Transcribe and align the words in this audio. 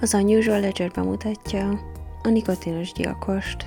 Az 0.00 0.14
Unusual 0.14 0.60
Ledger 0.60 0.90
bemutatja 0.90 1.80
a 2.22 2.28
nikotinos 2.28 2.92
gyilkost. 2.92 3.66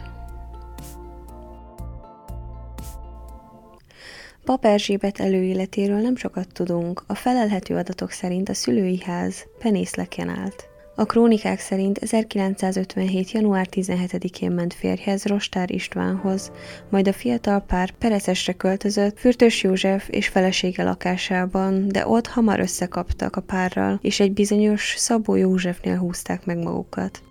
Pap 4.44 4.66
Erzsébet 4.66 5.20
előéletéről 5.20 6.00
nem 6.00 6.16
sokat 6.16 6.54
tudunk, 6.54 7.04
a 7.08 7.16
felelhető 7.16 7.76
adatok 7.76 8.12
szerint 8.12 8.50
a 8.50 8.54
szülői 8.54 9.02
ház 9.06 9.46
penészleken 9.60 10.30
állt. 10.30 10.70
A 11.00 11.06
krónikák 11.06 11.60
szerint 11.60 11.98
1957. 11.98 13.32
január 13.32 13.68
17-én 13.72 14.52
ment 14.52 14.74
férjhez 14.74 15.26
Rostár 15.26 15.72
Istvánhoz, 15.72 16.52
majd 16.90 17.08
a 17.08 17.14
fiatal 17.14 17.60
pár 17.60 17.92
Perecesre 17.92 18.54
költözött 18.54 19.20
Fürtös 19.20 19.64
József 19.64 20.10
és 20.10 20.28
felesége 20.28 20.84
lakásában, 20.84 21.88
de 21.88 22.08
ott 22.08 22.28
hamar 22.28 22.60
összekaptak 22.60 23.36
a 23.36 23.42
párral, 23.42 24.00
és 24.02 24.20
egy 24.20 24.34
bizonyos 24.34 24.94
Szabó 24.98 25.36
Józsefnél 25.36 25.98
húzták 25.98 26.46
meg 26.46 26.58
magukat. 26.58 27.22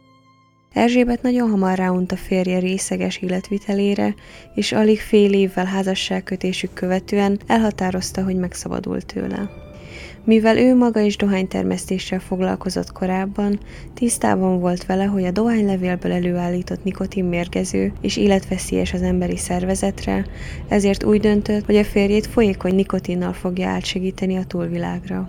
Erzsébet 0.73 1.23
nagyon 1.23 1.51
hamar 1.51 1.77
ráunt 1.77 2.13
a 2.13 2.17
férje 2.17 2.59
részeges 2.59 3.17
életvitelére, 3.17 4.15
és 4.55 4.73
alig 4.73 5.01
fél 5.01 5.33
évvel 5.33 5.65
házasságkötésük 5.65 6.73
követően 6.73 7.41
elhatározta, 7.47 8.25
hogy 8.25 8.37
megszabadul 8.37 9.03
tőle. 9.03 9.66
Mivel 10.27 10.59
ő 10.59 10.77
maga 10.77 11.01
is 11.01 11.17
dohánytermesztéssel 11.17 12.21
foglalkozott 12.21 12.93
korábban, 12.93 13.61
tisztában 13.95 14.61
volt 14.61 14.87
vele, 14.87 15.05
hogy 15.05 15.25
a 15.25 15.31
dohánylevélből 15.31 16.13
előállított 16.13 16.85
nikotin 16.85 17.25
mérgező 17.25 17.93
és 18.01 18.17
életveszélyes 18.17 18.93
az 18.93 19.03
emberi 19.03 19.37
szervezetre, 19.37 20.27
ezért 20.69 21.05
úgy 21.05 21.21
döntött, 21.21 21.65
hogy 21.65 21.77
a 21.77 21.85
férjét 21.85 22.27
folyékony 22.27 22.75
nikotinnal 22.75 23.33
fogja 23.33 23.69
átsegíteni 23.69 24.37
a 24.37 24.45
túlvilágra. 24.45 25.25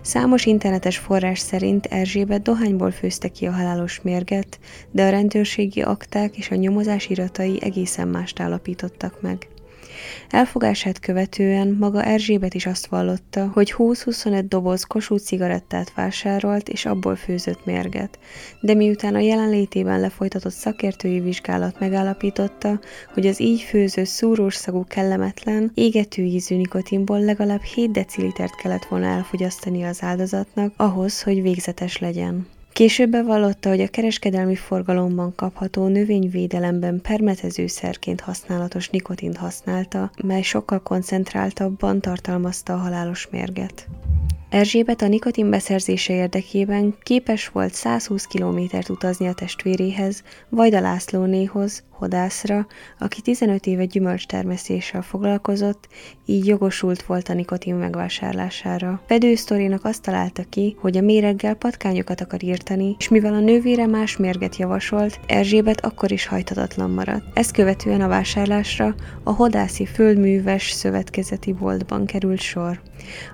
Számos 0.00 0.46
internetes 0.46 0.98
forrás 0.98 1.38
szerint 1.38 1.86
Erzsébet 1.86 2.42
dohányból 2.42 2.90
főzte 2.90 3.28
ki 3.28 3.46
a 3.46 3.52
halálos 3.52 4.00
mérget, 4.02 4.58
de 4.90 5.04
a 5.04 5.10
rendőrségi 5.10 5.82
akták 5.82 6.36
és 6.36 6.50
a 6.50 6.54
nyomozás 6.54 7.08
iratai 7.08 7.58
egészen 7.62 8.08
mást 8.08 8.40
állapítottak 8.40 9.20
meg. 9.20 9.48
Elfogását 10.30 11.00
követően 11.00 11.76
maga 11.80 12.02
Erzsébet 12.02 12.54
is 12.54 12.66
azt 12.66 12.86
vallotta, 12.86 13.50
hogy 13.52 13.74
20-25 13.78 14.44
doboz 14.48 14.84
kosú 14.84 15.16
cigarettát 15.16 15.94
vásárolt 15.94 16.68
és 16.68 16.86
abból 16.86 17.16
főzött 17.16 17.64
mérget, 17.64 18.18
de 18.60 18.74
miután 18.74 19.14
a 19.14 19.18
jelenlétében 19.18 20.00
lefolytatott 20.00 20.52
szakértői 20.52 21.20
vizsgálat 21.20 21.78
megállapította, 21.78 22.80
hogy 23.14 23.26
az 23.26 23.40
így 23.40 23.60
főző 23.60 24.04
szúrós 24.04 24.54
szagú 24.54 24.84
kellemetlen, 24.84 25.70
égető 25.74 26.22
ízű 26.22 26.56
nikotinból 26.56 27.20
legalább 27.20 27.62
7 27.62 27.90
decilitert 27.90 28.56
kellett 28.56 28.84
volna 28.84 29.06
elfogyasztani 29.06 29.82
az 29.82 30.02
áldozatnak 30.02 30.72
ahhoz, 30.76 31.22
hogy 31.22 31.42
végzetes 31.42 31.98
legyen. 31.98 32.53
Később 32.74 33.10
bevallotta, 33.10 33.68
hogy 33.68 33.80
a 33.80 33.88
kereskedelmi 33.88 34.54
forgalomban 34.54 35.34
kapható 35.34 35.86
növényvédelemben 35.86 37.00
permetezőszerként 37.00 38.20
használatos 38.20 38.88
nikotint 38.88 39.36
használta, 39.36 40.10
mely 40.22 40.42
sokkal 40.42 40.82
koncentráltabban 40.82 42.00
tartalmazta 42.00 42.72
a 42.72 42.76
halálos 42.76 43.28
mérget. 43.30 43.88
Erzsébet 44.50 45.02
a 45.02 45.08
nikotin 45.08 45.50
beszerzése 45.50 46.14
érdekében 46.14 46.94
képes 47.02 47.48
volt 47.48 47.74
120 47.74 48.24
kilométert 48.24 48.88
utazni 48.88 49.26
a 49.26 49.34
testvéréhez, 49.34 50.22
Vajda 50.48 50.80
Lászlónéhoz, 50.80 51.82
hodászra, 51.98 52.66
aki 52.98 53.20
15 53.20 53.66
éve 53.66 53.84
gyümölcstermesztéssel 53.84 55.02
foglalkozott, 55.02 55.88
így 56.26 56.46
jogosult 56.46 57.02
volt 57.02 57.28
a 57.28 57.34
nikotin 57.34 57.74
megvásárlására. 57.74 59.02
Fedősztorinak 59.06 59.84
azt 59.84 60.02
találta 60.02 60.42
ki, 60.48 60.76
hogy 60.80 60.96
a 60.96 61.00
méreggel 61.00 61.54
patkányokat 61.54 62.20
akar 62.20 62.42
írtani, 62.42 62.96
és 62.98 63.08
mivel 63.08 63.34
a 63.34 63.40
nővére 63.40 63.86
más 63.86 64.16
mérget 64.16 64.56
javasolt, 64.56 65.20
Erzsébet 65.26 65.84
akkor 65.84 66.12
is 66.12 66.26
hajtatatlan 66.26 66.90
maradt. 66.90 67.24
Ezt 67.34 67.52
követően 67.52 68.00
a 68.00 68.08
vásárlásra 68.08 68.94
a 69.22 69.30
Hodászi 69.30 69.86
Földműves 69.86 70.70
Szövetkezeti 70.70 71.52
Boltban 71.52 72.06
került 72.06 72.40
sor. 72.40 72.80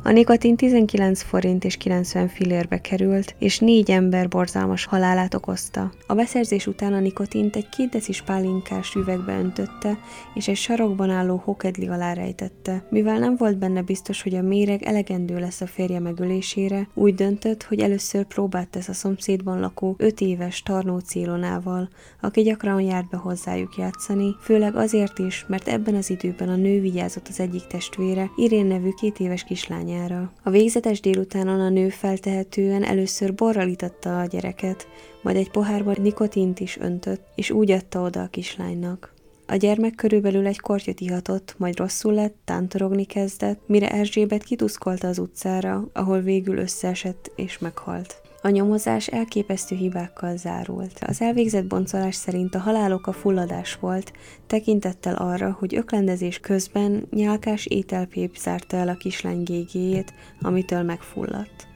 A 0.02 0.10
nikotin 0.10 0.56
19 0.56 1.22
forint 1.22 1.64
és 1.64 1.76
90 1.76 2.28
fillérbe 2.28 2.80
került, 2.80 3.34
és 3.38 3.58
négy 3.58 3.90
ember 3.90 4.28
borzalmas 4.28 4.84
halálát 4.84 5.34
okozta. 5.34 5.92
A 6.06 6.14
beszerzés 6.14 6.66
után 6.66 6.92
a 6.92 7.00
nikotint 7.00 7.56
egy 7.56 7.68
két 7.68 7.88
decis 7.88 8.22
pálinkás 8.22 8.94
üvegbe 8.94 9.38
öntötte, 9.38 9.98
és 10.34 10.48
egy 10.48 10.56
sarokban 10.56 11.10
álló 11.10 11.40
hokedli 11.44 11.88
alá 11.88 12.12
rejtette. 12.12 12.84
Mivel 12.90 13.18
nem 13.18 13.36
volt 13.36 13.58
benne 13.58 13.82
biztos, 13.82 14.22
hogy 14.22 14.34
a 14.34 14.42
méreg 14.42 14.82
elegendő 14.82 15.38
lesz 15.38 15.60
a 15.60 15.66
férje 15.66 15.98
megölésére, 15.98 16.88
úgy 16.94 17.14
döntött, 17.14 17.62
hogy 17.62 17.80
először 17.80 18.24
próbát 18.24 18.68
tesz 18.68 18.88
a 18.88 18.92
szomszédban 18.92 19.60
lakó 19.60 19.94
öt 19.98 20.20
éves 20.20 20.62
Tarnó 20.62 20.98
Célonával, 20.98 21.88
aki 22.20 22.42
gyakran 22.42 22.80
járt 22.80 23.08
be 23.08 23.16
hozzájuk 23.16 23.76
játszani, 23.76 24.36
főleg 24.40 24.76
azért 24.76 25.18
is, 25.18 25.44
mert 25.48 25.68
ebben 25.68 25.94
az 25.94 26.10
időben 26.10 26.48
a 26.48 26.56
nő 26.56 26.80
vigyázott 26.80 27.28
az 27.28 27.40
egyik 27.40 27.66
testvére, 27.66 28.30
Irén 28.36 28.66
nevű 28.66 28.90
két 28.90 29.18
éves 29.18 29.44
kislányára. 29.60 30.32
A 30.42 30.50
végzetes 30.50 31.00
délutánon 31.00 31.60
a 31.60 31.68
nő 31.68 31.88
feltehetően 31.88 32.84
először 32.84 33.34
borral 33.34 33.68
itatta 33.68 34.20
a 34.20 34.26
gyereket, 34.26 34.88
majd 35.22 35.36
egy 35.36 35.50
pohárba 35.50 35.92
nikotint 35.98 36.60
is 36.60 36.78
öntött, 36.78 37.26
és 37.34 37.50
úgy 37.50 37.70
adta 37.70 38.00
oda 38.00 38.22
a 38.22 38.26
kislánynak. 38.26 39.14
A 39.46 39.56
gyermek 39.56 39.94
körülbelül 39.94 40.46
egy 40.46 40.60
kortyot 40.60 41.00
ihatott, 41.00 41.54
majd 41.58 41.76
rosszul 41.76 42.12
lett, 42.12 42.36
tántorogni 42.44 43.04
kezdett, 43.04 43.60
mire 43.66 43.90
Erzsébet 43.90 44.42
kituszkolta 44.42 45.08
az 45.08 45.18
utcára, 45.18 45.88
ahol 45.92 46.20
végül 46.20 46.58
összeesett 46.58 47.32
és 47.36 47.58
meghalt. 47.58 48.29
A 48.42 48.48
nyomozás 48.48 49.06
elképesztő 49.06 49.76
hibákkal 49.76 50.36
zárult. 50.36 50.98
Az 51.06 51.20
elvégzett 51.20 51.66
boncolás 51.66 52.14
szerint 52.14 52.54
a 52.54 52.58
halálok 52.58 53.06
a 53.06 53.12
fulladás 53.12 53.74
volt, 53.74 54.12
tekintettel 54.46 55.14
arra, 55.14 55.56
hogy 55.58 55.74
öklendezés 55.74 56.38
közben 56.38 57.06
nyálkás 57.10 57.66
ételpép 57.66 58.36
zárta 58.36 58.76
el 58.76 58.88
a 58.88 58.96
kislány 58.96 59.42
gégéjét, 59.42 60.14
amitől 60.40 60.82
megfulladt. 60.82 61.69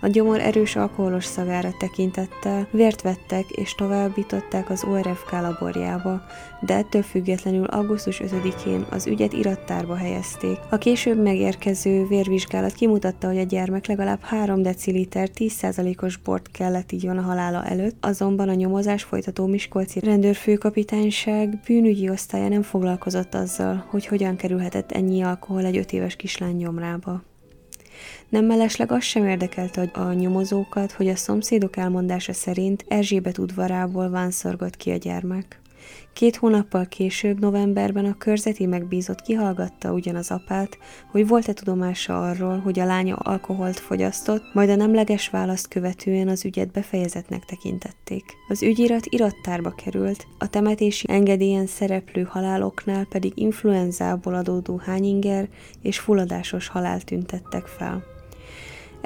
A 0.00 0.06
gyomor 0.06 0.40
erős 0.40 0.76
alkoholos 0.76 1.24
szagára 1.24 1.70
tekintettel 1.78 2.68
vért 2.70 3.02
vettek 3.02 3.50
és 3.50 3.74
továbbították 3.74 4.70
az 4.70 4.84
ORFK 4.84 5.30
laborjába, 5.30 6.22
de 6.60 6.74
ettől 6.74 7.02
függetlenül 7.02 7.64
augusztus 7.64 8.20
5-én 8.24 8.86
az 8.90 9.06
ügyet 9.06 9.32
irattárba 9.32 9.94
helyezték. 9.94 10.58
A 10.70 10.76
később 10.76 11.22
megérkező 11.22 12.06
vérvizsgálat 12.06 12.72
kimutatta, 12.72 13.26
hogy 13.26 13.38
a 13.38 13.42
gyermek 13.42 13.86
legalább 13.86 14.20
3 14.22 14.62
deciliter 14.62 15.28
10%-os 15.34 16.16
bort 16.16 16.50
kellett 16.50 16.92
igyon 16.92 17.18
a 17.18 17.22
halála 17.22 17.64
előtt, 17.64 17.96
azonban 18.00 18.48
a 18.48 18.54
nyomozás 18.54 19.02
folytató 19.02 19.46
Miskolci 19.46 20.00
rendőrfőkapitányság 20.00 21.60
bűnügyi 21.66 22.10
osztálya 22.10 22.48
nem 22.48 22.62
foglalkozott 22.62 23.34
azzal, 23.34 23.84
hogy 23.88 24.06
hogyan 24.06 24.36
kerülhetett 24.36 24.92
ennyi 24.92 25.22
alkohol 25.22 25.64
egy 25.64 25.76
5 25.76 25.92
éves 25.92 26.16
kislány 26.16 26.56
nyomrába. 26.56 27.22
Nem 28.28 28.44
mellesleg 28.44 28.92
az 28.92 29.02
sem 29.02 29.26
érdekelte 29.26 29.90
a 29.92 30.12
nyomozókat, 30.12 30.92
hogy 30.92 31.08
a 31.08 31.16
szomszédok 31.16 31.76
elmondása 31.76 32.32
szerint 32.32 32.84
Erzsébet 32.88 33.38
udvarából 33.38 34.10
vánszorgott 34.10 34.76
ki 34.76 34.90
a 34.90 34.96
gyermek. 34.96 35.60
Két 36.12 36.36
hónappal 36.36 36.86
később, 36.86 37.40
novemberben 37.40 38.04
a 38.04 38.16
körzeti 38.18 38.66
megbízott 38.66 39.20
kihallgatta 39.20 39.92
ugyanaz 39.92 40.30
apát, 40.30 40.78
hogy 41.10 41.28
volt-e 41.28 41.52
tudomása 41.52 42.28
arról, 42.28 42.58
hogy 42.58 42.78
a 42.78 42.84
lánya 42.84 43.14
alkoholt 43.16 43.78
fogyasztott, 43.78 44.42
majd 44.54 44.68
a 44.68 44.76
nemleges 44.76 45.28
választ 45.28 45.68
követően 45.68 46.28
az 46.28 46.44
ügyet 46.44 46.70
befejezetnek 46.70 47.44
tekintették. 47.44 48.24
Az 48.48 48.62
ügyirat 48.62 49.06
irattárba 49.06 49.70
került, 49.70 50.26
a 50.38 50.48
temetési 50.48 51.06
engedélyen 51.10 51.66
szereplő 51.66 52.22
haláloknál 52.22 53.04
pedig 53.04 53.32
influenzából 53.34 54.34
adódó 54.34 54.80
hányinger 54.84 55.48
és 55.82 55.98
fulladásos 55.98 56.68
halált 56.68 57.04
tüntettek 57.04 57.66
fel. 57.66 58.15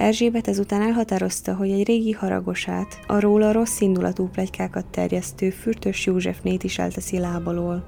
Erzsébet 0.01 0.49
ezután 0.49 0.83
elhatározta, 0.83 1.55
hogy 1.55 1.71
egy 1.71 1.87
régi 1.87 2.13
haragosát, 2.13 3.01
a 3.07 3.21
róla 3.21 3.53
rossz 3.53 3.81
indulatú 3.81 4.29
plegykákat 4.29 4.87
terjesztő 4.87 5.51
Fürtös 5.51 6.07
Józsefnét 6.07 6.63
is 6.63 6.79
elteszi 6.79 7.19
lábalól. 7.19 7.85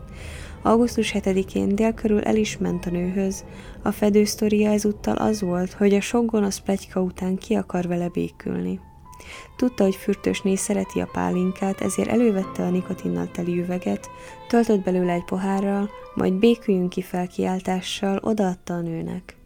Augusztus 0.62 1.12
7-én 1.18 1.74
dél 1.74 1.92
körül 1.92 2.20
el 2.20 2.36
is 2.36 2.58
ment 2.58 2.86
a 2.86 2.90
nőhöz. 2.90 3.44
A 3.82 3.90
fedősztoria 3.90 4.70
ezúttal 4.70 5.16
az 5.16 5.40
volt, 5.40 5.72
hogy 5.72 5.94
a 5.94 6.00
sok 6.00 6.30
gonosz 6.30 6.58
plegyka 6.58 7.00
után 7.00 7.36
ki 7.36 7.54
akar 7.54 7.86
vele 7.86 8.08
békülni. 8.08 8.80
Tudta, 9.56 9.84
hogy 9.84 9.94
Fürtösné 9.94 10.54
szereti 10.54 11.00
a 11.00 11.08
pálinkát, 11.12 11.80
ezért 11.80 12.08
elővette 12.08 12.62
a 12.62 12.70
nikotinnal 12.70 13.30
teli 13.30 13.58
üveget, 13.58 14.10
töltött 14.48 14.84
belőle 14.84 15.12
egy 15.12 15.24
pohárral, 15.24 15.90
majd 16.14 16.32
béküljünk 16.32 16.88
ki 16.88 17.02
felkiáltással 17.02 18.18
odaadta 18.22 18.74
a 18.74 18.80
nőnek. 18.80 19.40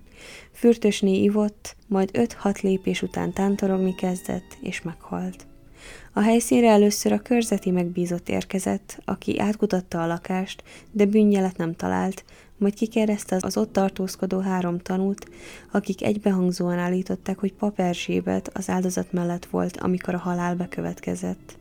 Fürtösné 0.53 1.23
ivott, 1.23 1.77
majd 1.87 2.11
öt-hat 2.13 2.61
lépés 2.61 3.03
után 3.03 3.33
tántorogni 3.33 3.95
kezdett, 3.95 4.57
és 4.61 4.83
meghalt. 4.83 5.47
A 6.13 6.21
helyszínre 6.21 6.71
először 6.71 7.13
a 7.13 7.19
körzeti 7.23 7.71
megbízott 7.71 8.29
érkezett, 8.29 9.03
aki 9.05 9.41
átkutatta 9.41 10.03
a 10.03 10.07
lakást, 10.07 10.63
de 10.91 11.05
bűnjelet 11.05 11.57
nem 11.57 11.75
talált, 11.75 12.25
majd 12.59 12.75
kikérdezte 12.75 13.39
az 13.41 13.57
ott 13.57 13.73
tartózkodó 13.73 14.39
három 14.39 14.79
tanút, 14.79 15.29
akik 15.73 16.03
egybehangzóan 16.03 16.79
állították, 16.79 17.39
hogy 17.39 17.53
Pap 17.53 17.83
az 18.53 18.69
áldozat 18.69 19.13
mellett 19.13 19.47
volt, 19.47 19.77
amikor 19.77 20.15
a 20.15 20.19
halál 20.19 20.55
bekövetkezett. 20.55 21.59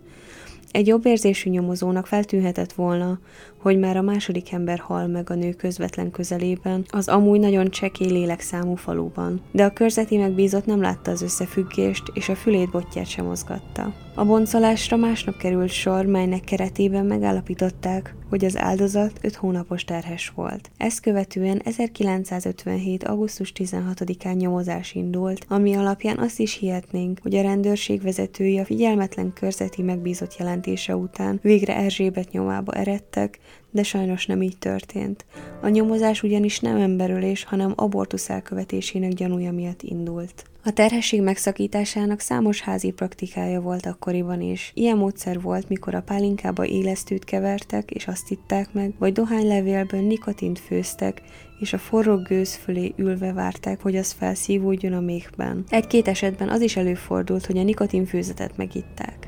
Egy 0.76 0.88
jobb 0.88 1.06
érzésű 1.06 1.50
nyomozónak 1.50 2.08
feltűnhetett 2.08 2.74
volna, 2.74 3.20
hogy 3.58 3.80
már 3.80 3.98
a 3.98 4.02
második 4.02 4.52
ember 4.52 4.80
hal 4.80 5.08
meg 5.08 5.30
a 5.30 5.36
nő 5.36 5.52
közvetlen 5.52 6.12
közelében, 6.12 6.86
az 6.90 7.08
amúgy 7.08 7.40
nagyon 7.40 7.70
csekély 7.70 8.12
lélekszámú 8.12 8.76
faluban. 8.76 9.42
De 9.52 9.64
a 9.64 9.74
körzeti 9.74 10.18
megbízott 10.18 10.66
nem 10.66 10.82
látta 10.82 11.12
az 11.12 11.22
összefüggést, 11.22 12.04
és 12.14 12.30
a 12.30 12.36
fülét 12.36 12.72
botját 12.72 13.08
sem 13.08 13.26
mozgatta. 13.26 14.05
A 14.18 14.26
boncolásra 14.26 14.98
másnap 14.98 15.38
került 15.38 15.72
sor, 15.72 16.06
melynek 16.06 16.44
keretében 16.44 17.06
megállapították, 17.06 18.16
hogy 18.30 18.46
az 18.46 18.58
áldozat 18.58 19.20
5 19.22 19.36
hónapos 19.36 19.84
terhes 19.84 20.30
volt. 20.36 20.72
Ezt 20.78 21.00
követően 21.00 21.62
1957. 21.64 23.04
augusztus 23.04 23.52
16-án 23.56 24.36
nyomozás 24.36 24.94
indult, 24.94 25.46
ami 25.50 25.76
alapján 25.76 26.18
azt 26.18 26.40
is 26.40 26.54
hihetnénk, 26.54 27.20
hogy 27.22 27.36
a 27.36 27.42
rendőrség 27.42 28.02
vezetői 28.02 28.60
a 28.60 28.66
figyelmetlen 28.66 29.34
körzeti 29.34 29.82
megbízott 29.82 30.36
jelentése 30.38 30.96
után 30.96 31.40
végre 31.42 31.76
Erzsébet 31.76 32.32
nyomába 32.32 32.72
eredtek, 32.72 33.40
de 33.76 33.84
sajnos 33.84 34.26
nem 34.26 34.42
így 34.42 34.58
történt. 34.58 35.26
A 35.62 35.68
nyomozás 35.68 36.24
ugyanis 36.24 36.60
nem 36.60 36.78
emberölés, 36.78 37.44
hanem 37.44 37.74
abortusz 37.76 38.30
elkövetésének 38.30 39.12
gyanúja 39.14 39.52
miatt 39.52 39.82
indult. 39.82 40.44
A 40.64 40.72
terhesség 40.72 41.22
megszakításának 41.22 42.20
számos 42.20 42.62
házi 42.62 42.92
praktikája 42.92 43.62
volt 43.62 43.86
akkoriban 43.86 44.42
is. 44.42 44.72
Ilyen 44.74 44.98
módszer 44.98 45.42
volt, 45.42 45.70
mikor 45.70 45.96
a 45.96 46.02
pálinkába 46.02 46.66
élesztőt 46.66 47.24
kevertek, 47.24 47.92
és 47.92 48.08
azt 48.08 48.32
itták 48.32 48.74
meg, 48.74 48.94
vagy 49.00 49.14
dohánylevélből 49.14 50.02
nikotint 50.02 50.60
főztek, 50.60 51.22
és 51.60 51.74
a 51.74 51.78
forró 51.78 52.18
gőz 52.18 52.56
fölé 52.56 52.94
ülve 52.98 53.34
várták, 53.34 53.82
hogy 53.82 53.96
az 53.96 54.12
felszívódjon 54.12 54.94
a 54.94 55.00
méhben. 55.00 55.64
Egy-két 55.70 56.08
esetben 56.08 56.50
az 56.50 56.62
is 56.62 56.76
előfordult, 56.76 57.46
hogy 57.46 57.58
a 57.58 57.64
nikotinfőzetet 57.64 58.58
megitták. 58.58 59.25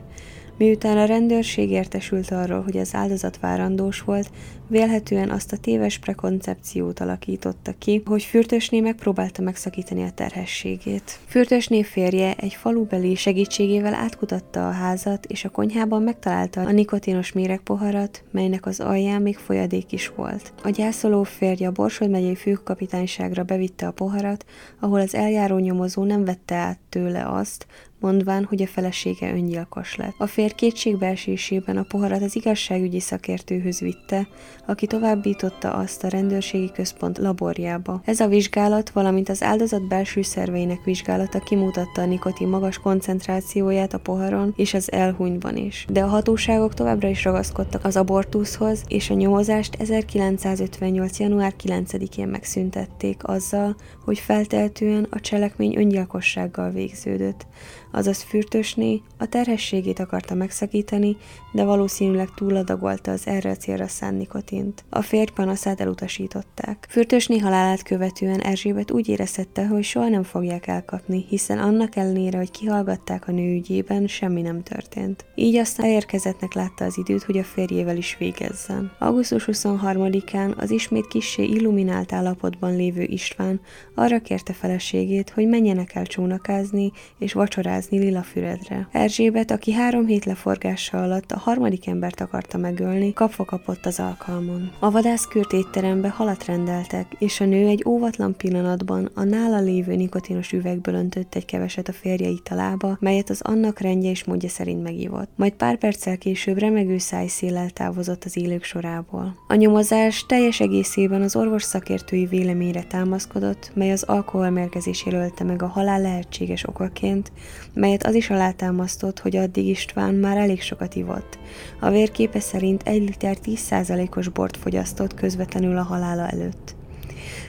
Miután 0.58 0.98
a 0.98 1.06
rendőrség 1.06 1.70
értesült 1.70 2.32
arról, 2.32 2.62
hogy 2.62 2.78
az 2.78 2.96
áldozat 2.96 3.40
várandós 3.40 4.02
volt, 4.02 4.30
vélhetően 4.68 5.30
azt 5.30 5.52
a 5.52 5.58
téves 5.58 5.98
prekoncepciót 5.98 7.00
alakította 7.00 7.74
ki, 7.78 8.02
hogy 8.06 8.24
Fürtösné 8.24 8.80
megpróbálta 8.80 9.42
megszakítani 9.42 10.04
a 10.04 10.12
terhességét. 10.12 11.20
Fürtösné 11.26 11.84
férje 11.84 12.34
egy 12.34 12.54
falubeli 12.54 13.16
segítségével 13.16 13.94
átkutatta 13.94 14.68
a 14.68 14.72
házat, 14.72 15.26
és 15.26 15.46
a 15.46 15.50
konyhában 15.50 16.02
megtalálta 16.02 16.62
a 16.62 16.72
nikotinos 16.72 17.32
méregpoharat, 17.32 18.24
melynek 18.32 18.66
az 18.66 18.80
alján 18.80 19.22
még 19.22 19.38
folyadék 19.38 19.92
is 19.92 20.12
volt. 20.16 20.54
A 20.64 20.70
gyászoló 20.70 21.24
férje 21.24 21.68
a 21.68 21.72
Borsod 21.72 22.10
megyei 22.10 22.36
főkapitányságra 22.36 23.44
bevitte 23.44 23.88
a 23.88 23.92
poharat, 23.92 24.46
ahol 24.80 25.00
az 25.00 25.16
eljáró 25.16 25.58
nyomozó 25.58 26.04
nem 26.04 26.26
vette 26.26 26.56
át 26.56 26.80
tőle 26.90 27.28
azt, 27.30 27.66
mondván, 28.00 28.46
hogy 28.46 28.62
a 28.62 28.68
felesége 28.68 29.34
öngyilkos 29.34 29.96
lett. 29.96 30.16
A 30.18 30.28
férj 30.28 30.54
kétségbeesésében 30.54 31.78
a 31.78 31.84
poharat 31.84 32.22
az 32.22 32.36
igazságügyi 32.36 33.00
szakértőhöz 33.00 33.80
vitte, 33.80 34.28
aki 34.68 34.88
továbbította 34.88 35.74
azt 35.74 36.04
a 36.04 36.08
rendőrségi 36.08 36.72
központ 36.72 37.18
laborjába. 37.18 38.02
Ez 38.06 38.20
a 38.20 38.28
vizsgálat, 38.28 38.90
valamint 38.90 39.30
az 39.30 39.44
áldozat 39.44 39.88
belső 39.88 40.22
szerveinek 40.22 40.84
vizsgálata 40.84 41.40
kimutatta 41.40 42.02
a 42.02 42.06
nikotin 42.06 42.48
magas 42.48 42.78
koncentrációját 42.78 43.94
a 43.94 44.00
poharon 44.00 44.54
és 44.56 44.74
az 44.74 44.92
elhunyban 44.92 45.58
is. 45.58 45.86
De 45.90 46.04
a 46.04 46.08
hatóságok 46.08 46.74
továbbra 46.74 47.08
is 47.08 47.24
ragaszkodtak 47.24 47.86
az 47.86 47.98
abortuszhoz, 47.98 48.84
és 48.88 49.10
a 49.10 49.14
nyomozást 49.14 49.76
1958. 49.76 51.20
január 51.20 51.54
9-én 51.64 52.28
megszüntették 52.28 53.28
azzal, 53.28 53.76
hogy 54.06 54.20
felteltően 54.20 55.08
a 55.10 55.20
cselekmény 55.20 55.78
öngyilkossággal 55.78 56.72
végződött 56.72 57.46
azaz 57.92 58.22
fürtösné 58.22 59.02
a 59.18 59.26
terhességét 59.26 60.00
akarta 60.00 60.34
megszakítani, 60.34 61.18
de 61.52 61.64
valószínűleg 61.64 62.30
túladagolta 62.36 63.12
az 63.12 63.28
erre 63.28 63.50
a 63.50 63.56
célra 63.56 63.88
szánt 63.88 64.18
nikotint. 64.18 64.84
A 64.90 65.02
férj 65.02 65.32
panaszát 65.32 65.82
elutasították. 65.82 66.86
Fürtösné 66.90 67.38
halálát 67.38 67.84
követően 67.84 68.42
Erzsébet 68.42 68.92
úgy 68.92 69.08
érezhette, 69.08 69.68
hogy 69.68 69.84
soha 69.84 70.08
nem 70.08 70.24
fogják 70.24 70.68
elkapni, 70.68 71.26
hiszen 71.30 71.60
annak 71.60 71.96
ellenére, 71.96 72.38
hogy 72.38 72.52
kihallgatták 72.52 73.28
a 73.28 73.32
nő 73.32 73.54
ügyében, 73.54 74.08
semmi 74.08 74.42
nem 74.42 74.64
történt. 74.64 75.26
Így 75.36 75.56
aztán 75.56 75.86
elérkezettnek 75.86 76.54
látta 76.54 76.86
az 76.86 76.98
időt, 76.98 77.24
hogy 77.24 77.38
a 77.38 77.44
férjével 77.44 77.98
is 77.98 78.16
végezzen. 78.20 78.92
Augusztus 79.00 79.48
23-án 79.52 80.58
az 80.58 80.72
ismét 80.72 81.08
kissé 81.08 81.44
illuminált 81.44 82.14
állapotban 82.14 82.76
lévő 82.76 83.04
István 83.04 83.62
arra 83.96 84.20
kérte 84.20 84.54
feleségét, 84.54 85.30
hogy 85.30 85.48
menjenek 85.48 85.96
el 85.96 86.06
csónakázni 86.06 86.92
és 87.20 87.34
vacsorázni 87.34 87.77
Lila 87.90 88.22
Füredre. 88.22 88.88
Erzsébet, 88.92 89.52
aki 89.52 89.72
három 89.72 90.06
hét 90.06 90.26
leforgása 90.26 91.04
alatt 91.04 91.32
a 91.32 91.38
harmadik 91.38 91.88
embert 91.88 92.22
akarta 92.22 92.58
megölni, 92.58 93.14
kapva 93.14 93.46
kapott 93.46 93.86
az 93.86 94.00
alkalmon. 94.00 94.72
A 94.80 94.92
vadászkürt 94.92 95.54
étterembe 95.54 96.10
halat 96.10 96.46
rendeltek, 96.46 97.06
és 97.20 97.40
a 97.40 97.46
nő 97.46 97.68
egy 97.68 97.84
óvatlan 97.88 98.36
pillanatban 98.38 99.10
a 99.14 99.24
nála 99.24 99.60
lévő 99.60 99.96
nikotinos 99.96 100.52
üvegből 100.52 100.96
öntött 100.96 101.36
egy 101.36 101.46
keveset 101.46 101.88
a 101.88 101.94
férje 101.94 102.28
italába, 102.28 102.98
melyet 103.00 103.30
az 103.30 103.42
annak 103.42 103.80
rendje 103.80 104.10
és 104.10 104.24
módja 104.24 104.50
szerint 104.50 104.84
megivott. 104.84 105.30
Majd 105.36 105.54
pár 105.54 105.78
perccel 105.78 106.18
később 106.18 106.58
remegő 106.58 106.98
szájszéllel 106.98 107.70
távozott 107.70 108.24
az 108.24 108.38
élők 108.38 108.64
sorából. 108.64 109.36
A 109.48 109.56
nyomozás 109.56 110.26
teljes 110.26 110.60
egészében 110.60 111.22
az 111.22 111.36
orvos 111.36 111.64
szakértői 111.64 112.26
véleményre 112.26 112.84
támaszkodott, 112.84 113.72
mely 113.76 113.92
az 113.92 114.04
alkoholmérgezés 114.04 115.06
jelölte 115.06 115.44
meg 115.44 115.62
a 115.62 115.68
halál 115.68 116.02
lehetséges 116.02 116.68
okaként, 116.68 117.32
melyet 117.78 118.06
az 118.06 118.16
is 118.16 118.30
alátámasztott, 118.30 119.20
hogy 119.20 119.36
addig 119.36 119.68
István 119.68 120.14
már 120.14 120.38
elég 120.38 120.62
sokat 120.62 120.96
ivott. 120.96 121.40
A 121.80 121.90
vérképe 121.90 122.40
szerint 122.40 122.84
egy 122.84 123.02
liter 123.02 123.38
10%-os 123.46 124.30
bort 124.30 124.58
fogyasztott 124.58 125.14
közvetlenül 125.14 125.78
a 125.78 125.84
halála 125.84 126.28
előtt. 126.28 126.76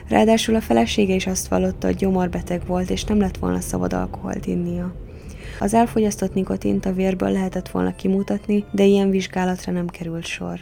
Ráadásul 0.07 0.55
a 0.55 0.61
felesége 0.61 1.13
is 1.13 1.27
azt 1.27 1.47
vallotta, 1.47 1.87
hogy 1.87 1.95
gyomorbeteg 1.95 2.65
volt, 2.65 2.89
és 2.89 3.03
nem 3.03 3.19
lett 3.19 3.37
volna 3.37 3.59
szabad 3.59 3.93
alkoholt 3.93 4.45
innia. 4.45 4.93
Az 5.59 5.73
elfogyasztott 5.73 6.33
nikotint 6.33 6.85
a 6.85 6.93
vérből 6.93 7.31
lehetett 7.31 7.69
volna 7.69 7.95
kimutatni, 7.95 8.65
de 8.71 8.83
ilyen 8.83 9.09
vizsgálatra 9.09 9.71
nem 9.71 9.87
került 9.87 10.25
sor. 10.25 10.59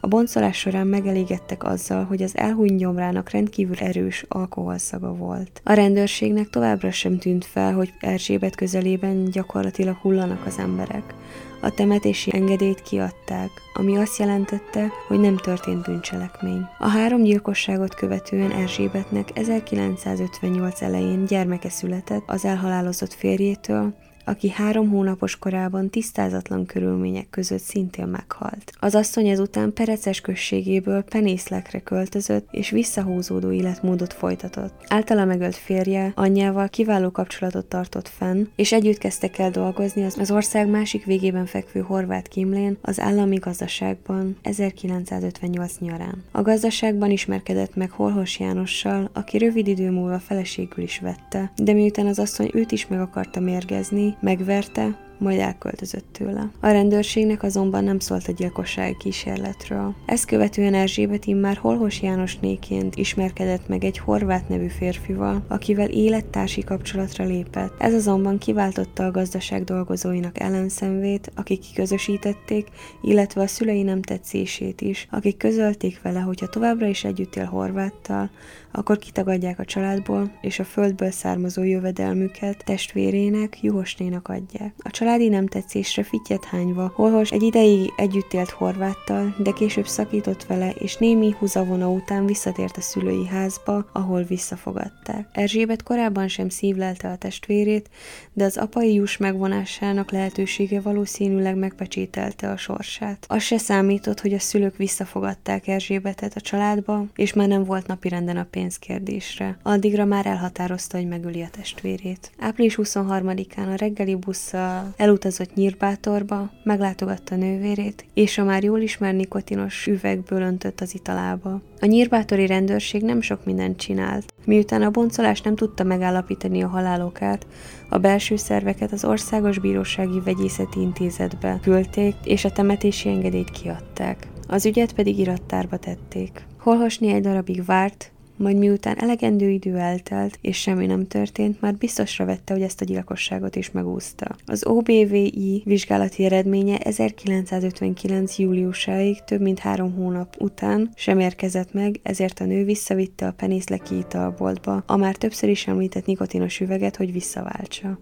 A 0.00 0.06
boncolás 0.06 0.58
során 0.58 0.86
megelégedtek 0.86 1.64
azzal, 1.64 2.04
hogy 2.04 2.22
az 2.22 2.36
elhuny 2.36 2.76
gyomrának 2.76 3.30
rendkívül 3.30 3.76
erős 3.76 4.24
alkoholszaga 4.28 5.14
volt. 5.14 5.60
A 5.64 5.72
rendőrségnek 5.72 6.48
továbbra 6.48 6.90
sem 6.90 7.18
tűnt 7.18 7.44
fel, 7.44 7.72
hogy 7.72 7.92
Erzsébet 8.00 8.56
közelében 8.56 9.24
gyakorlatilag 9.30 9.96
hullanak 9.96 10.46
az 10.46 10.58
emberek. 10.58 11.14
A 11.60 11.70
temetési 11.70 12.30
engedélyt 12.34 12.82
kiadták, 12.82 13.50
ami 13.74 13.96
azt 13.96 14.18
jelentette, 14.18 14.88
hogy 15.08 15.20
nem 15.20 15.36
történt 15.36 15.82
bűncselekmény. 15.82 16.66
A 16.78 16.88
három 16.88 17.22
gyilkosságot 17.22 17.94
követően 17.94 18.50
Erzsébetnek 18.50 19.28
1958 19.34 20.82
elején 20.82 21.24
gyermeke 21.24 21.70
született 21.70 22.22
az 22.26 22.44
elhalálozott 22.44 23.12
férjétől, 23.12 23.94
aki 24.26 24.50
három 24.50 24.88
hónapos 24.88 25.38
korában 25.38 25.90
tisztázatlan 25.90 26.66
körülmények 26.66 27.30
között 27.30 27.62
szintén 27.62 28.06
meghalt. 28.06 28.72
Az 28.80 28.94
asszony 28.94 29.28
ezután 29.28 29.72
Pereces 29.72 30.20
községéből 30.20 31.02
Penészlekre 31.02 31.80
költözött, 31.80 32.48
és 32.50 32.70
visszahúzódó 32.70 33.50
életmódot 33.50 34.12
folytatott. 34.12 34.74
Általa 34.88 35.24
megölt 35.24 35.56
férje 35.56 36.12
anyjával 36.14 36.68
kiváló 36.68 37.10
kapcsolatot 37.10 37.66
tartott 37.66 38.08
fenn, 38.08 38.46
és 38.56 38.72
együtt 38.72 38.98
kezdtek 38.98 39.38
el 39.38 39.50
dolgozni 39.50 40.04
az 40.04 40.30
ország 40.30 40.68
másik 40.68 41.04
végében 41.04 41.46
fekvő 41.46 41.80
horvát 41.80 42.28
Kimlén, 42.28 42.78
az 42.80 43.00
állami 43.00 43.36
gazdaságban 43.36 44.36
1958 44.42 45.78
nyarán. 45.78 46.24
A 46.30 46.42
gazdaságban 46.42 47.10
ismerkedett 47.10 47.74
meg 47.76 47.90
Holhos 47.90 48.38
Jánossal, 48.38 49.10
aki 49.12 49.38
rövid 49.38 49.66
idő 49.66 49.90
múlva 49.90 50.18
feleségül 50.18 50.84
is 50.84 50.98
vette, 50.98 51.52
de 51.56 51.72
miután 51.72 52.06
az 52.06 52.18
asszony 52.18 52.50
őt 52.52 52.72
is 52.72 52.86
meg 52.86 53.00
akarta 53.00 53.40
mérgezni, 53.40 54.15
megverte, 54.20 54.94
majd 55.18 55.38
elköltözött 55.38 56.06
tőle. 56.12 56.50
A 56.60 56.68
rendőrségnek 56.68 57.42
azonban 57.42 57.84
nem 57.84 57.98
szólt 57.98 58.28
a 58.28 58.32
gyilkossági 58.32 58.96
kísérletről. 58.98 59.94
Ezt 60.06 60.24
követően 60.24 60.74
Erzsébet 60.74 61.24
immár 61.24 61.56
Holhos 61.56 62.02
János 62.02 62.38
néként 62.38 62.96
ismerkedett 62.96 63.68
meg 63.68 63.84
egy 63.84 63.98
horvát 63.98 64.48
nevű 64.48 64.68
férfival, 64.68 65.44
akivel 65.48 65.88
élettársi 65.88 66.64
kapcsolatra 66.64 67.24
lépett. 67.24 67.72
Ez 67.78 67.94
azonban 67.94 68.38
kiváltotta 68.38 69.04
a 69.04 69.10
gazdaság 69.10 69.64
dolgozóinak 69.64 70.40
ellenszenvét, 70.40 71.30
akik 71.34 71.60
kiközösítették, 71.60 72.66
illetve 73.02 73.40
a 73.40 73.46
szülei 73.46 73.82
nem 73.82 74.02
tetszését 74.02 74.80
is, 74.80 75.08
akik 75.10 75.36
közölték 75.36 76.02
vele, 76.02 76.20
hogy 76.20 76.40
ha 76.40 76.46
továbbra 76.46 76.86
is 76.86 77.04
együtt 77.04 77.36
él 77.36 77.44
Horváttal, 77.44 78.30
akkor 78.72 78.98
kitagadják 78.98 79.58
a 79.58 79.64
családból, 79.64 80.32
és 80.40 80.58
a 80.58 80.64
földből 80.64 81.10
származó 81.10 81.62
jövedelmüket 81.62 82.64
testvérének, 82.64 83.62
juhosnénak 83.62 84.28
adják. 84.28 84.74
A 84.78 84.90
családi 85.06 85.28
nem 85.28 85.46
tetszésre 85.46 86.02
fittyet 86.02 86.44
hányva, 86.44 86.92
Holhos 86.94 87.30
egy 87.30 87.42
ideig 87.42 87.92
együtt 87.96 88.32
élt 88.32 88.50
Horváttal, 88.50 89.34
de 89.38 89.52
később 89.52 89.86
szakított 89.86 90.44
vele, 90.44 90.70
és 90.70 90.96
némi 90.96 91.34
húzavona 91.38 91.90
után 91.90 92.26
visszatért 92.26 92.76
a 92.76 92.80
szülői 92.80 93.26
házba, 93.26 93.86
ahol 93.92 94.22
visszafogadták. 94.22 95.28
Erzsébet 95.32 95.82
korábban 95.82 96.28
sem 96.28 96.48
szívlelte 96.48 97.08
a 97.08 97.16
testvérét, 97.16 97.90
de 98.32 98.44
az 98.44 98.56
apai 98.56 98.94
jus 98.94 99.16
megvonásának 99.16 100.10
lehetősége 100.10 100.80
valószínűleg 100.80 101.56
megpecsételte 101.56 102.50
a 102.50 102.56
sorsát. 102.56 103.26
Az 103.28 103.42
se 103.42 103.58
számított, 103.58 104.20
hogy 104.20 104.32
a 104.32 104.38
szülők 104.38 104.76
visszafogadták 104.76 105.68
Erzsébetet 105.68 106.36
a 106.36 106.40
családba, 106.40 107.04
és 107.16 107.32
már 107.32 107.48
nem 107.48 107.64
volt 107.64 107.86
napirenden 107.86 108.36
a 108.36 108.46
pénzkérdésre. 108.50 109.58
Addigra 109.62 110.04
már 110.04 110.26
elhatározta, 110.26 110.96
hogy 110.96 111.08
megöli 111.08 111.42
a 111.42 111.48
testvérét. 111.50 112.30
Április 112.38 112.78
23-án 112.82 113.72
a 113.72 113.76
reggeli 113.76 114.14
busszal 114.14 114.94
elutazott 114.96 115.54
Nyírbátorba, 115.54 116.50
meglátogatta 116.62 117.36
nővérét, 117.36 118.04
és 118.14 118.38
a 118.38 118.44
már 118.44 118.64
jól 118.64 118.80
ismert 118.80 119.16
nikotinos 119.16 119.86
üvegből 119.86 120.40
öntött 120.40 120.80
az 120.80 120.94
italába. 120.94 121.60
A 121.80 121.86
nyírbátori 121.86 122.46
rendőrség 122.46 123.02
nem 123.02 123.20
sok 123.20 123.44
mindent 123.44 123.78
csinált. 123.78 124.32
Miután 124.44 124.82
a 124.82 124.90
boncolás 124.90 125.40
nem 125.40 125.56
tudta 125.56 125.84
megállapítani 125.84 126.62
a 126.62 126.68
halálokát, 126.68 127.46
a 127.88 127.98
belső 127.98 128.36
szerveket 128.36 128.92
az 128.92 129.04
Országos 129.04 129.58
Bírósági 129.58 130.20
Vegyészeti 130.24 130.80
Intézetbe 130.80 131.58
küldték, 131.62 132.14
és 132.24 132.44
a 132.44 132.50
temetési 132.50 133.08
engedélyt 133.08 133.50
kiadták. 133.50 134.28
Az 134.48 134.66
ügyet 134.66 134.92
pedig 134.92 135.18
irattárba 135.18 135.76
tették. 135.76 136.46
Holhosni 136.58 137.12
egy 137.12 137.22
darabig 137.22 137.64
várt, 137.64 138.12
majd 138.36 138.56
miután 138.56 138.98
elegendő 138.98 139.48
idő 139.48 139.76
eltelt, 139.76 140.38
és 140.40 140.56
semmi 140.56 140.86
nem 140.86 141.06
történt, 141.06 141.60
már 141.60 141.74
biztosra 141.74 142.24
vette, 142.24 142.52
hogy 142.52 142.62
ezt 142.62 142.80
a 142.80 142.84
gyilkosságot 142.84 143.56
is 143.56 143.70
megúszta. 143.70 144.36
Az 144.46 144.66
OBVI 144.66 145.62
vizsgálati 145.64 146.24
eredménye 146.24 146.78
1959. 146.78 148.38
júliusáig, 148.38 149.24
több 149.24 149.40
mint 149.40 149.58
három 149.58 149.92
hónap 149.92 150.36
után 150.38 150.90
sem 150.94 151.18
érkezett 151.20 151.72
meg, 151.72 152.00
ezért 152.02 152.40
a 152.40 152.44
nő 152.44 152.64
visszavitte 152.64 153.26
a 153.26 153.34
penészleki 153.36 153.96
italboltba, 153.98 154.82
a 154.86 154.96
már 154.96 155.16
többször 155.16 155.48
is 155.48 155.66
említett 155.66 156.06
nikotinos 156.06 156.60
üveget, 156.60 156.96
hogy 156.96 157.12
visszaváltsa. 157.12 157.98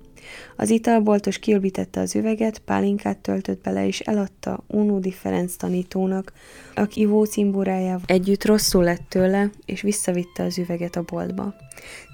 Az 0.56 0.70
italboltos 0.70 1.38
kiörbítette 1.38 2.00
az 2.00 2.14
üveget, 2.14 2.58
pálinkát 2.58 3.18
töltött 3.18 3.62
bele, 3.62 3.86
és 3.86 4.00
eladta 4.00 4.64
Unódi 4.66 5.10
Ferenc 5.10 5.56
tanítónak, 5.56 6.32
aki 6.74 7.00
ivó 7.00 7.24
cimbórájával 7.24 8.02
együtt 8.06 8.44
rosszul 8.44 8.84
lett 8.84 9.08
tőle, 9.08 9.50
és 9.64 9.80
visszavitte 9.80 10.42
az 10.42 10.58
üveget 10.58 10.96
a 10.96 11.02
boltba. 11.02 11.54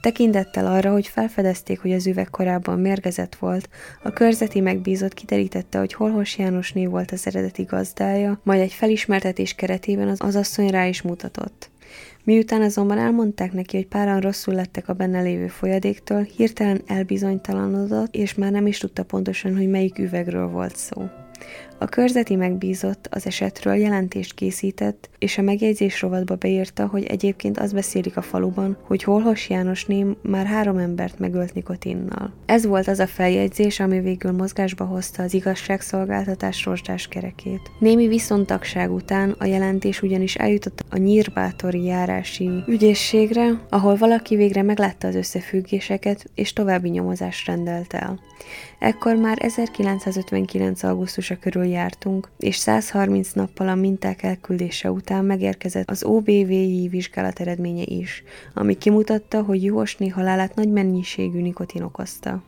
Tekintettel 0.00 0.66
arra, 0.66 0.92
hogy 0.92 1.06
felfedezték, 1.06 1.80
hogy 1.80 1.92
az 1.92 2.06
üveg 2.06 2.30
korábban 2.30 2.78
mérgezett 2.78 3.34
volt, 3.34 3.68
a 4.02 4.10
körzeti 4.10 4.60
megbízott 4.60 5.14
kiderítette, 5.14 5.78
hogy 5.78 5.92
Holhos 5.92 6.38
Jánosné 6.38 6.86
volt 6.86 7.10
az 7.10 7.26
eredeti 7.26 7.62
gazdája, 7.62 8.40
majd 8.42 8.60
egy 8.60 8.72
felismertetés 8.72 9.54
keretében 9.54 10.08
az, 10.08 10.18
az 10.20 10.36
asszony 10.36 10.70
rá 10.70 10.86
is 10.86 11.02
mutatott. 11.02 11.70
Miután 12.24 12.62
azonban 12.62 12.98
elmondták 12.98 13.52
neki, 13.52 13.76
hogy 13.76 13.86
páran 13.86 14.20
rosszul 14.20 14.54
lettek 14.54 14.88
a 14.88 14.92
benne 14.92 15.20
lévő 15.20 15.46
folyadéktól, 15.46 16.22
hirtelen 16.22 16.82
elbizonytalanodott, 16.86 18.14
és 18.14 18.34
már 18.34 18.50
nem 18.52 18.66
is 18.66 18.78
tudta 18.78 19.04
pontosan, 19.04 19.56
hogy 19.56 19.68
melyik 19.68 19.98
üvegről 19.98 20.48
volt 20.48 20.76
szó. 20.76 21.02
A 21.82 21.86
körzeti 21.86 22.36
megbízott 22.36 23.08
az 23.10 23.26
esetről 23.26 23.74
jelentést 23.74 24.34
készített, 24.34 25.10
és 25.18 25.38
a 25.38 25.42
megjegyzés 25.42 26.00
rovatba 26.00 26.34
beírta, 26.34 26.86
hogy 26.86 27.04
egyébként 27.04 27.58
azt 27.58 27.74
beszélik 27.74 28.16
a 28.16 28.22
faluban, 28.22 28.76
hogy 28.82 29.02
Holhos 29.02 29.48
ném 29.86 30.16
már 30.22 30.46
három 30.46 30.76
embert 30.78 31.18
megölt 31.18 31.54
nikotinnal. 31.54 32.32
Ez 32.46 32.66
volt 32.66 32.88
az 32.88 32.98
a 32.98 33.06
feljegyzés, 33.06 33.80
ami 33.80 34.00
végül 34.00 34.32
mozgásba 34.32 34.84
hozta 34.84 35.22
az 35.22 35.34
igazságszolgáltatás 35.34 36.64
rozsdás 36.64 37.08
kerekét. 37.08 37.70
Némi 37.78 38.08
viszontagság 38.08 38.92
után 38.92 39.34
a 39.38 39.44
jelentés 39.44 40.02
ugyanis 40.02 40.34
eljutott 40.34 40.84
a 40.90 40.96
nyírbátori 40.96 41.84
járási 41.84 42.50
ügyészségre, 42.66 43.60
ahol 43.68 43.96
valaki 43.96 44.36
végre 44.36 44.62
meglátta 44.62 45.08
az 45.08 45.14
összefüggéseket, 45.14 46.30
és 46.34 46.52
további 46.52 46.88
nyomozást 46.88 47.46
rendelt 47.46 47.94
el. 47.94 48.20
Ekkor 48.78 49.16
már 49.16 49.38
1959. 49.40 50.82
augusztusa 50.82 51.36
körül 51.36 51.64
jártunk, 51.70 52.30
és 52.38 52.56
130 52.56 53.32
nappal 53.32 53.68
a 53.68 53.74
minták 53.74 54.22
elküldése 54.22 54.90
után 54.90 55.24
megérkezett 55.24 55.90
az 55.90 56.04
OBVI 56.04 56.88
vizsgálat 56.90 57.40
eredménye 57.40 57.84
is, 57.84 58.22
ami 58.54 58.74
kimutatta, 58.74 59.42
hogy 59.42 59.64
Juhosné 59.64 60.08
halálát 60.08 60.54
nagy 60.54 60.70
mennyiségű 60.70 61.40
nikotin 61.40 61.82
okozta. 61.82 62.42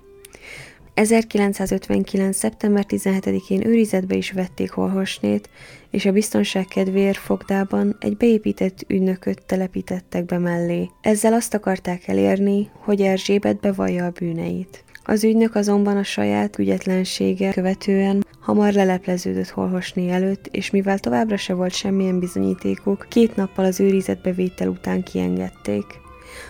1959. 0.94 2.36
szeptember 2.36 2.84
17-én 2.88 3.66
őrizetbe 3.66 4.14
is 4.14 4.30
vették 4.30 4.70
Holhosnét, 4.70 5.48
és 5.90 6.06
a 6.06 6.12
biztonság 6.12 6.64
kedvéért 6.64 7.16
fogdában 7.16 7.96
egy 8.00 8.16
beépített 8.16 8.84
ügynököt 8.86 9.42
telepítettek 9.46 10.24
be 10.24 10.38
mellé. 10.38 10.90
Ezzel 11.00 11.32
azt 11.32 11.54
akarták 11.54 12.08
elérni, 12.08 12.70
hogy 12.72 13.00
Erzsébet 13.00 13.60
bevallja 13.60 14.04
a 14.04 14.10
bűneit. 14.10 14.84
Az 15.04 15.24
ügynök 15.24 15.54
azonban 15.54 15.96
a 15.96 16.02
saját 16.02 16.58
ügyetlensége 16.58 17.52
követően 17.52 18.24
hamar 18.42 18.72
lelepleződött 18.72 19.48
Holhosné 19.48 20.10
előtt, 20.10 20.46
és 20.46 20.70
mivel 20.70 20.98
továbbra 20.98 21.36
se 21.36 21.54
volt 21.54 21.72
semmilyen 21.74 22.18
bizonyítékuk, 22.18 23.06
két 23.08 23.36
nappal 23.36 23.64
az 23.64 23.80
őrizetbevétel 23.80 24.68
után 24.68 25.02
kiengedték. 25.02 25.84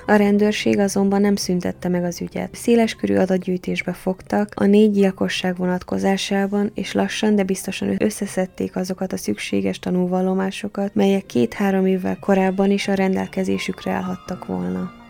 A 0.06 0.14
rendőrség 0.14 0.78
azonban 0.78 1.20
nem 1.20 1.36
szüntette 1.36 1.88
meg 1.88 2.04
az 2.04 2.20
ügyet. 2.20 2.54
Széleskörű 2.54 3.16
adatgyűjtésbe 3.16 3.92
fogtak 3.92 4.48
a 4.54 4.64
négy 4.64 4.90
gyilkosság 4.90 5.56
vonatkozásában, 5.56 6.70
és 6.74 6.92
lassan, 6.92 7.36
de 7.36 7.42
biztosan 7.42 7.94
összeszedték 7.98 8.76
azokat 8.76 9.12
a 9.12 9.16
szükséges 9.16 9.78
tanúvallomásokat, 9.78 10.94
melyek 10.94 11.26
két-három 11.26 11.86
évvel 11.86 12.18
korábban 12.18 12.70
is 12.70 12.88
a 12.88 12.94
rendelkezésükre 12.94 13.90
állhattak 13.90 14.46
volna. 14.46 15.01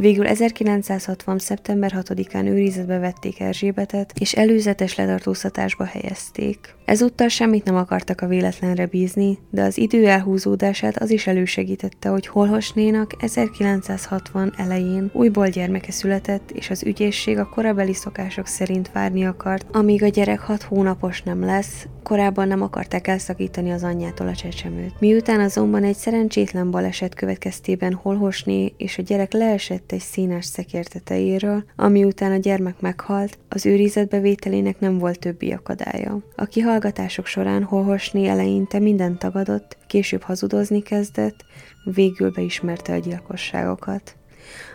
Végül 0.00 0.26
1960. 0.26 1.38
szeptember 1.38 1.92
6-án 1.96 2.44
őrizetbe 2.44 2.98
vették 2.98 3.40
Erzsébetet, 3.40 4.12
és 4.18 4.32
előzetes 4.32 4.94
letartóztatásba 4.94 5.84
helyezték. 5.84 6.74
Ezúttal 6.84 7.28
semmit 7.28 7.64
nem 7.64 7.76
akartak 7.76 8.20
a 8.20 8.26
véletlenre 8.26 8.86
bízni, 8.86 9.38
de 9.50 9.62
az 9.62 9.78
idő 9.78 10.06
elhúzódását 10.06 10.96
az 10.96 11.10
is 11.10 11.26
elősegítette, 11.26 12.08
hogy 12.08 12.26
Holhosnénak 12.26 13.22
1960 13.22 14.52
elején 14.56 15.10
újból 15.12 15.48
gyermeke 15.48 15.92
született, 15.92 16.50
és 16.50 16.70
az 16.70 16.82
ügyészség 16.82 17.38
a 17.38 17.48
korabeli 17.48 17.94
szokások 17.94 18.46
szerint 18.46 18.92
várni 18.92 19.24
akart, 19.26 19.66
amíg 19.72 20.02
a 20.02 20.08
gyerek 20.08 20.40
hat 20.40 20.62
hónapos 20.62 21.22
nem 21.22 21.44
lesz, 21.44 21.86
korábban 22.02 22.48
nem 22.48 22.62
akarták 22.62 23.06
elszakítani 23.06 23.70
az 23.70 23.82
anyjától 23.82 24.28
a 24.28 24.34
csecsemőt. 24.34 25.00
Miután 25.00 25.40
azonban 25.40 25.84
egy 25.84 25.96
szerencsétlen 25.96 26.70
baleset 26.70 27.14
következtében 27.14 27.92
Holhosné 27.92 28.72
és 28.76 28.98
a 28.98 29.02
gyerek 29.02 29.32
leesett 29.32 29.92
egy 29.92 30.00
színes 30.00 30.44
szekér 30.44 30.86
tetejéről, 30.86 31.64
ami 31.76 32.04
után 32.04 32.32
a 32.32 32.36
gyermek 32.36 32.80
meghalt, 32.80 33.38
az 33.48 33.66
őrizetbevételének 33.66 34.80
nem 34.80 34.98
volt 34.98 35.18
többi 35.18 35.52
akadálya. 35.52 36.18
A 36.36 36.44
kihallgatások 36.44 37.26
során 37.26 37.62
Holhosné 37.62 38.28
eleinte 38.28 38.78
mindent 38.78 39.18
tagadott, 39.18 39.76
később 39.86 40.22
hazudozni 40.22 40.82
kezdett, 40.82 41.44
végül 41.84 42.30
beismerte 42.30 42.92
a 42.92 42.98
gyilkosságokat. 42.98 44.14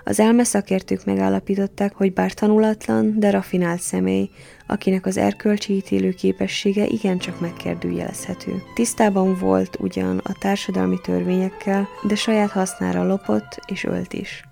Az 0.03 0.19
elmeszakértők 0.19 1.05
megállapították, 1.05 1.93
hogy 1.95 2.13
bár 2.13 2.33
tanulatlan, 2.33 3.19
de 3.19 3.29
rafinált 3.29 3.81
személy, 3.81 4.29
akinek 4.67 5.05
az 5.05 5.17
erkölcsi 5.17 5.73
ítélő 5.73 6.11
képessége 6.11 6.85
igencsak 6.85 7.39
megkérdőjelezhető. 7.39 8.63
Tisztában 8.73 9.37
volt 9.39 9.77
ugyan 9.79 10.21
a 10.23 10.37
társadalmi 10.39 10.97
törvényekkel, 11.03 11.87
de 12.07 12.15
saját 12.15 12.51
hasznára 12.51 13.07
lopott 13.07 13.59
és 13.67 13.83
ölt 13.83 14.13
is. 14.13 14.43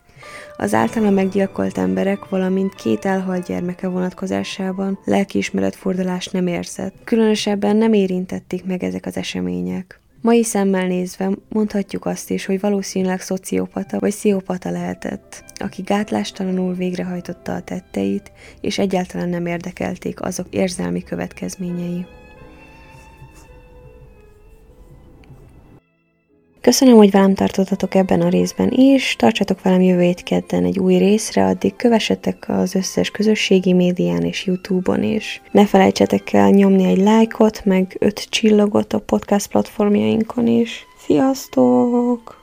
Az 0.57 0.73
általa 0.73 1.09
meggyilkolt 1.09 1.77
emberek, 1.77 2.29
valamint 2.29 2.75
két 2.75 3.05
elhalt 3.05 3.45
gyermeke 3.47 3.87
vonatkozásában 3.87 4.99
lelkiismeretfordulást 5.05 6.31
nem 6.31 6.47
érzett. 6.47 6.95
Különösebben 7.03 7.75
nem 7.75 7.93
érintették 7.93 8.65
meg 8.65 8.83
ezek 8.83 9.05
az 9.05 9.17
események. 9.17 10.01
Mai 10.23 10.43
szemmel 10.43 10.87
nézve 10.87 11.29
mondhatjuk 11.49 12.05
azt 12.05 12.29
is, 12.29 12.45
hogy 12.45 12.59
valószínűleg 12.59 13.21
szociopata 13.21 13.99
vagy 13.99 14.11
sziopata 14.11 14.71
lehetett, 14.71 15.43
aki 15.55 15.81
gátlástalanul 15.81 16.73
végrehajtotta 16.73 17.53
a 17.53 17.61
tetteit, 17.61 18.31
és 18.61 18.77
egyáltalán 18.79 19.29
nem 19.29 19.45
érdekelték 19.45 20.21
azok 20.21 20.47
érzelmi 20.49 21.03
következményei. 21.03 22.05
Köszönöm, 26.63 26.95
hogy 26.95 27.11
velem 27.11 27.33
tartottatok 27.33 27.95
ebben 27.95 28.21
a 28.21 28.29
részben 28.29 28.71
is, 28.71 29.15
tartsatok 29.15 29.61
velem 29.61 29.81
jövő 29.81 30.13
kedden 30.23 30.65
egy 30.65 30.79
új 30.79 30.95
részre, 30.97 31.45
addig 31.45 31.75
kövessetek 31.75 32.45
az 32.47 32.75
összes 32.75 33.09
közösségi 33.09 33.73
médián 33.73 34.23
és 34.23 34.45
Youtube-on 34.45 35.03
is. 35.03 35.41
Ne 35.51 35.65
felejtsetek 35.65 36.33
el 36.33 36.49
nyomni 36.49 36.83
egy 36.85 36.97
lájkot, 36.97 37.65
meg 37.65 37.95
öt 37.99 38.29
csillagot 38.29 38.93
a 38.93 38.99
podcast 38.99 39.47
platformjainkon 39.47 40.47
is. 40.47 40.85
Sziasztok! 41.05 42.42